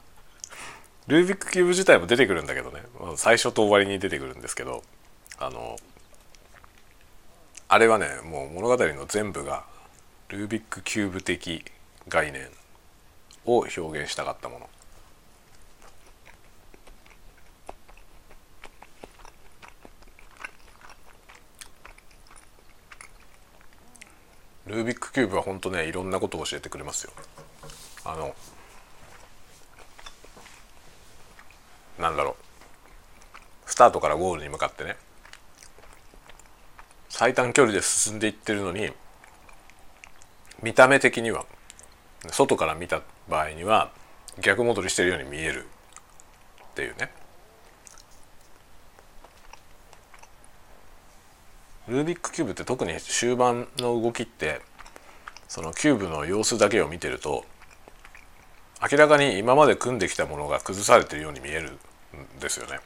[1.07, 2.83] ルービックキューブ自体も出てくるんだけどね。
[3.17, 4.83] 最初と終わりに出てくるんですけど。
[5.39, 5.75] あの
[7.67, 9.65] あれはねもう物語の全部が
[10.29, 11.65] ルービックキューブ的
[12.07, 12.49] 概念
[13.45, 14.69] を表現したかったもの。
[24.73, 27.13] ルービックキューブは本当ねいろんなことを教えてくれますよ。
[28.05, 28.35] あの
[31.99, 33.69] なんだろう。
[33.69, 34.97] スタートからゴールに向かってね。
[37.09, 38.91] 最短距離で進んでいってるのに
[40.61, 41.45] 見た目的には
[42.31, 43.91] 外から見た場合には
[44.41, 45.65] 逆戻りしてるように見える
[46.65, 47.11] っていうね。
[51.93, 54.61] ルービックキューブって特に終盤の動きって
[55.47, 57.45] そのキューブの様子だけを見てると
[58.81, 62.79] 明らかに今まで組んできたものが崩されてるように見えるんですよね。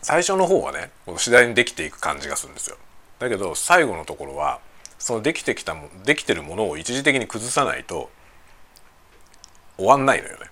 [0.00, 2.78] 最初の方はね次第にできていく感じがするんですよ。
[3.18, 4.60] だけど最後のところは
[4.98, 8.10] そのできてきたもできてるものを一時的に崩さないと
[9.76, 10.46] 終わんないのよね。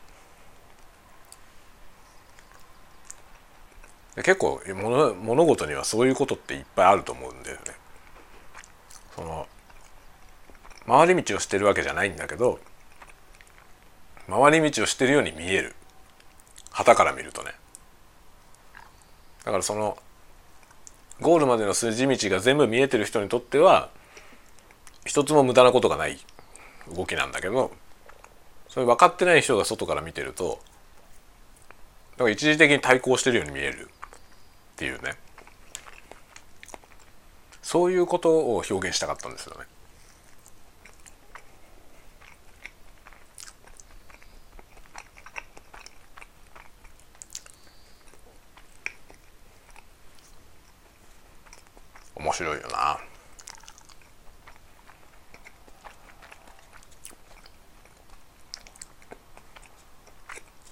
[4.16, 7.62] 結構物物事にはそういうことっていっぱいあると思うんだよね。
[9.14, 9.46] その
[10.86, 12.58] 回り道をしてるわけじゃないんだけど
[14.28, 15.74] 回り道をしてるように見える。
[16.70, 17.52] 旗から見るとね。
[19.44, 19.96] だからその
[21.20, 23.90] ゴールまでの筋道が全部見えてる人にとっては
[25.04, 26.18] 一つも無駄なことがない
[26.94, 27.72] 動きなんだけど
[28.68, 30.60] それ分かってない人が外から見てると
[32.12, 33.88] だから一時的に対抗してるように見える。
[34.80, 35.14] っていうね
[37.60, 39.66] そういうことを表現したかったんですよね。
[52.16, 52.98] 面白いよな。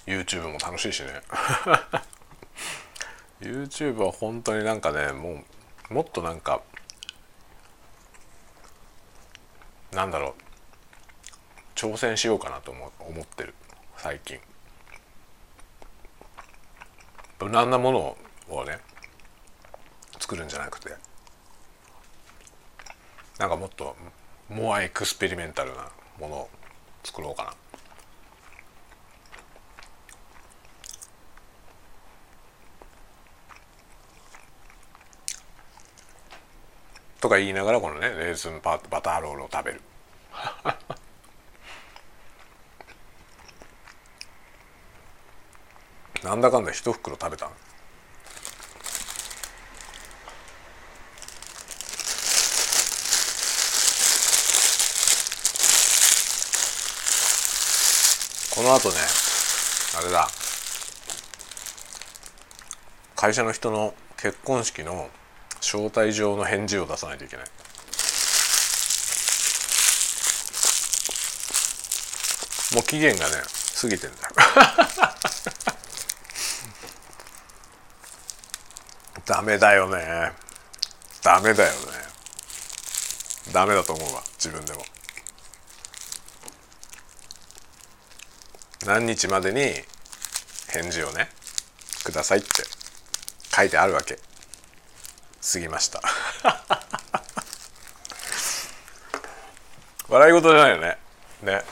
[0.06, 1.08] YouTube も楽しいしね
[3.40, 5.42] YouTube は本当になんかねも
[5.90, 6.62] うもっとなんか
[9.92, 10.32] なんだろう
[11.74, 13.54] 挑戦しようかなと思思ってる
[13.96, 14.38] 最近。
[17.40, 18.16] 無難なもの
[18.50, 18.78] をね
[20.18, 20.90] 作るんじゃなくて。
[23.38, 23.94] なんかもっと
[24.48, 26.50] モアエクスペリメンタルなものを
[27.04, 27.54] 作ろうかな。
[37.20, 39.80] とか言いながらこのねレーズンパーバターロールを食べる。
[46.22, 47.52] なんだかんだ一袋食べたこ
[58.62, 58.96] のあとね
[59.96, 60.28] あれだ。
[63.14, 65.10] 会社の人の結婚式の
[65.70, 67.46] 招待状の返事を出さないといけない。
[72.74, 73.34] もう期限がね
[73.78, 74.28] 過ぎてんだよ。
[79.26, 80.32] ダメだよね。
[81.22, 81.78] ダメだよね。
[83.52, 84.82] ダメだと思うわ自分でも。
[88.86, 89.84] 何日までに
[90.68, 91.28] 返事をね
[92.04, 92.48] くださいって
[93.54, 94.27] 書いてあるわけ。
[95.50, 96.02] 過ぎました。
[100.08, 100.98] 笑い事じゃないよね。
[101.42, 101.62] ね。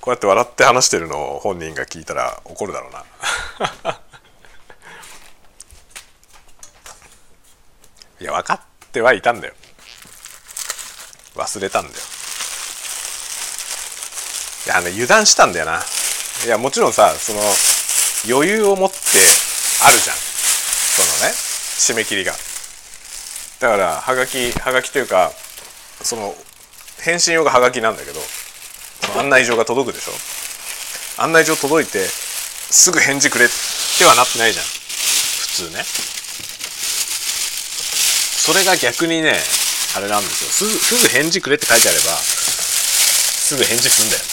[0.00, 3.04] こうやって笑って話してるのを本人が聞いたら怒るだろうな。
[8.20, 8.60] いや分かっ
[8.92, 9.54] てはいたんだよ。
[11.36, 12.04] 忘れたんだよ。
[14.66, 15.84] いやね油断したんだよな。
[16.44, 17.40] いやもちろんさその
[18.28, 18.96] 余裕を持って
[19.82, 20.16] あるじゃん。
[20.16, 22.34] そのね締め切りが。
[23.60, 25.32] だからはがきはがきというか
[26.02, 26.34] その
[27.00, 28.20] 返信用がはがきなんだけど
[29.18, 30.12] 案内状が届くでしょ？
[31.22, 34.64] 案内状届いてすぐ返事くれってはなってないじゃん。
[34.64, 35.84] 普通ね。
[38.44, 39.38] それが逆にね
[39.96, 40.50] あれなんですよ。
[40.50, 44.24] すぐすぐ返事くれって書いてあればすぐ返事すんだよ。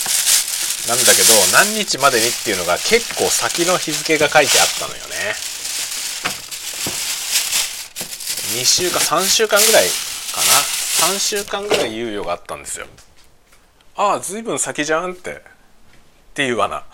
[0.88, 5.38] なんだけど何日までにっていうのが結構先の日付が書いてあったのよね。
[8.52, 9.88] 2週間3週間ぐらいか
[11.08, 11.14] な。
[11.14, 12.86] 3週間ぐらい猶予があったんですよ。
[13.96, 15.36] ああ随分先じゃんって。
[15.36, 15.38] っ
[16.34, 16.84] ていう罠。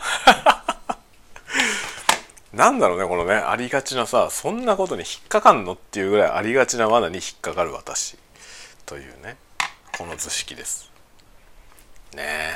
[2.54, 8.16] なんだろうねこのねありがちなさそんなことに引っかかんのっていうぐらいありがちな罠に引っかかる私。
[8.86, 9.36] というね
[9.96, 10.92] この図式です。
[12.14, 12.54] ねえ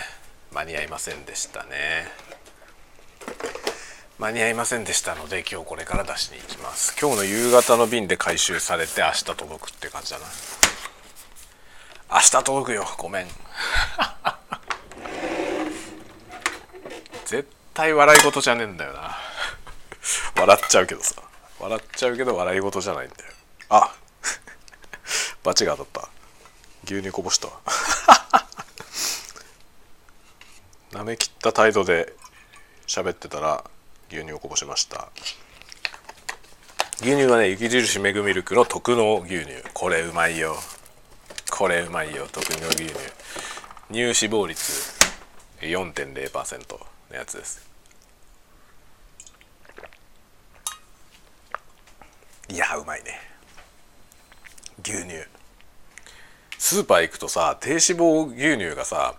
[0.52, 2.06] 間に合いませんでしたね。
[4.22, 6.96] 間に合いませんでしたので今日これから出しに行きます。
[6.96, 10.26] 今日の夕方の便で回収されて明日届くって感じだな。
[12.12, 12.84] 明日届くよ。
[12.98, 13.26] ごめん。
[17.24, 19.16] 絶対笑い事じゃねえんだよな。
[20.36, 21.20] 笑っちゃうけどさ。
[21.58, 23.22] 笑っちゃうけど笑い事じゃないんだよ。
[23.70, 23.92] あ。
[25.42, 26.08] バチが当たった。
[26.84, 27.48] 牛乳こぼした。
[30.96, 32.14] なめきった態度で
[32.86, 33.64] 喋ってたら
[34.12, 35.08] 牛乳をこぼしました。
[37.00, 39.52] 牛乳はね雪印メグミルクの特納牛乳。
[39.72, 40.54] これうまいよ。
[41.50, 42.28] これうまいよ。
[42.30, 42.94] 特納牛乳。
[43.88, 44.92] 乳脂肪率
[45.60, 46.78] 4.0%
[47.10, 47.66] のやつです。
[52.50, 53.18] いやうまいね。
[54.84, 55.24] 牛乳。
[56.58, 59.14] スーパー行くとさ低脂肪牛乳がさ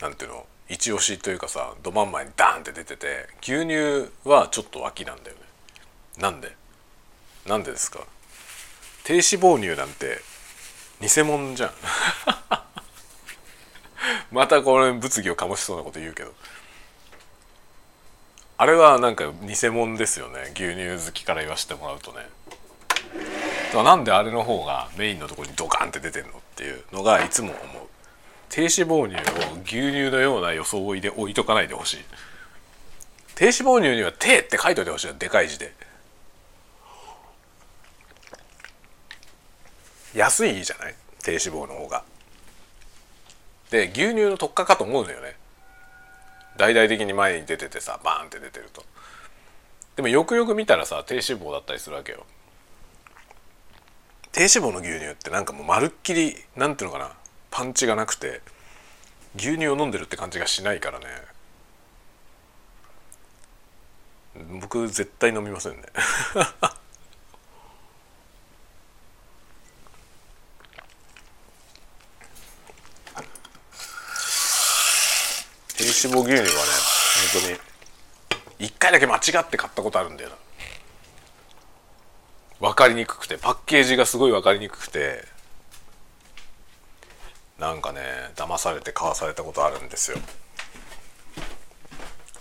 [0.00, 0.46] なんていうの？
[0.72, 5.42] 一押しというかさど真ん前にダーンって出てて牛乳はちょっと脇なんだよね。
[6.18, 6.56] なんで？
[7.46, 8.00] なんでですか？
[9.04, 10.20] 低脂肪乳なんて
[11.00, 11.70] 偽物じゃん。
[14.32, 16.32] またこれ物議を醸しそうなこと言うけど。
[18.56, 20.52] あれはなんか偽物ですよね。
[20.54, 22.28] 牛乳好きから言わせてもらうとね。
[23.74, 27.88] なんであれの方がメインのところにドカンって出てんのっていうのがいつも思う。
[28.52, 31.96] 低脂肪乳を牛乳のような装いで置いとかないでほしい。
[33.34, 35.72] 低脂肪乳には「低」って書いといてほしいよでかい字で。
[40.14, 40.94] 安いじゃない？
[41.22, 42.04] 低脂肪の方が。
[43.70, 45.34] で牛乳の特化かと思うのよね。
[46.58, 48.84] 大々的に前に出ててさバーンって出てると。
[49.96, 52.26] でもよくよく見たらさ低脂肪だったりするわけよ。
[54.30, 57.16] 低脂肪の牛乳ってなんかもうまるっきりなんていうのかな。
[57.52, 58.40] パンチがなくて
[59.36, 61.06] 牛乳を飲んでるって感じがしないからね。
[64.60, 65.82] 僕絶対飲みませんね。
[75.76, 76.46] 低脂肪牛乳はね
[77.32, 77.60] 本当に
[78.58, 80.36] 一回だけ間違って買ったことあるんだよな。
[82.60, 85.24] 分かりにくくてパッケージがすごい分かりにくくて
[87.62, 88.00] なんかね
[88.34, 90.18] 騙されて買わされたことあるんですよ。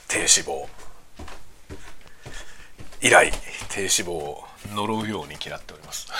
[0.07, 0.65] 低脂肪。
[3.01, 3.31] 以来
[3.69, 4.43] 低脂肪を
[4.73, 6.07] 呪うように嫌っております。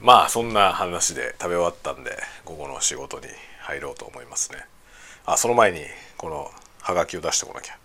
[0.00, 3.28] まあそんな話で食べ終わったんで午後の仕事に
[3.60, 4.66] 入ろうと思いますね。
[5.24, 7.78] あその前にこのハガキを出してこなきゃ。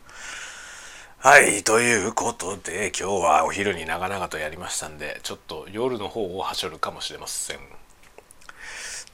[1.20, 7.58] はいということで今日はお昼に長々とやりましたんでちょっと夜の方をはしょるかもしれません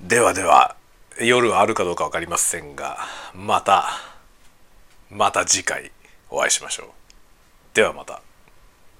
[0.01, 0.75] ではでは
[1.21, 2.97] 夜はあるかどうか分かりませんが
[3.33, 3.85] また
[5.09, 5.91] また次回
[6.29, 6.87] お会いしましょう
[7.73, 8.21] ではまた。